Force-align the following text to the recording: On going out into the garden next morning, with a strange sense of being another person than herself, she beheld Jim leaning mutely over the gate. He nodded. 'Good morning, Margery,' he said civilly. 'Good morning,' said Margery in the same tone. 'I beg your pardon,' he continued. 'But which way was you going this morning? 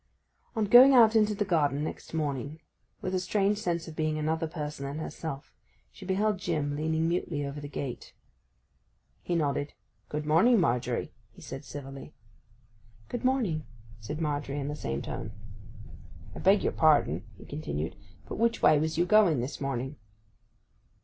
On 0.55 0.65
going 0.65 0.95
out 0.95 1.15
into 1.15 1.35
the 1.35 1.45
garden 1.45 1.83
next 1.83 2.11
morning, 2.11 2.59
with 3.01 3.13
a 3.13 3.19
strange 3.19 3.59
sense 3.59 3.87
of 3.87 3.95
being 3.95 4.17
another 4.17 4.47
person 4.47 4.83
than 4.87 4.97
herself, 4.97 5.53
she 5.91 6.07
beheld 6.07 6.39
Jim 6.39 6.75
leaning 6.75 7.07
mutely 7.07 7.45
over 7.45 7.61
the 7.61 7.67
gate. 7.67 8.11
He 9.21 9.35
nodded. 9.35 9.75
'Good 10.09 10.25
morning, 10.25 10.59
Margery,' 10.59 11.13
he 11.29 11.41
said 11.43 11.63
civilly. 11.63 12.15
'Good 13.09 13.23
morning,' 13.23 13.67
said 13.99 14.19
Margery 14.19 14.59
in 14.59 14.69
the 14.69 14.75
same 14.75 15.03
tone. 15.03 15.33
'I 16.33 16.39
beg 16.39 16.63
your 16.63 16.71
pardon,' 16.73 17.23
he 17.37 17.45
continued. 17.45 17.95
'But 18.27 18.39
which 18.39 18.59
way 18.63 18.79
was 18.79 18.97
you 18.97 19.05
going 19.05 19.39
this 19.39 19.61
morning? 19.61 19.97